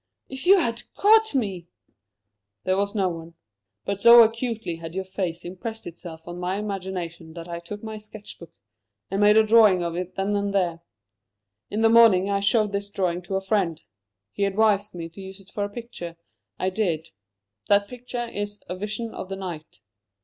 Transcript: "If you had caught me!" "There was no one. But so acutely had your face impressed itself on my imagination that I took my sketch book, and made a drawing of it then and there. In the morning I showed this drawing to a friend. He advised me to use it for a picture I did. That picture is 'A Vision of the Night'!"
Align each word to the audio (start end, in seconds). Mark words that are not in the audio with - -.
"If 0.29 0.47
you 0.47 0.57
had 0.57 0.81
caught 0.95 1.35
me!" 1.35 1.67
"There 2.63 2.75
was 2.75 2.95
no 2.95 3.07
one. 3.07 3.35
But 3.85 4.01
so 4.01 4.23
acutely 4.23 4.77
had 4.77 4.95
your 4.95 5.03
face 5.05 5.45
impressed 5.45 5.85
itself 5.85 6.27
on 6.27 6.39
my 6.39 6.55
imagination 6.57 7.33
that 7.33 7.47
I 7.47 7.59
took 7.59 7.83
my 7.83 7.99
sketch 7.99 8.39
book, 8.39 8.51
and 9.11 9.21
made 9.21 9.37
a 9.37 9.43
drawing 9.43 9.83
of 9.83 9.95
it 9.95 10.15
then 10.15 10.35
and 10.35 10.55
there. 10.55 10.79
In 11.69 11.81
the 11.81 11.87
morning 11.89 12.31
I 12.31 12.39
showed 12.39 12.71
this 12.71 12.89
drawing 12.89 13.21
to 13.21 13.35
a 13.35 13.41
friend. 13.41 13.79
He 14.31 14.45
advised 14.45 14.95
me 14.95 15.07
to 15.07 15.21
use 15.21 15.39
it 15.39 15.51
for 15.51 15.63
a 15.65 15.69
picture 15.69 16.17
I 16.57 16.71
did. 16.71 17.09
That 17.67 17.87
picture 17.87 18.25
is 18.25 18.57
'A 18.69 18.77
Vision 18.77 19.13
of 19.13 19.29
the 19.29 19.35
Night'!" 19.35 19.81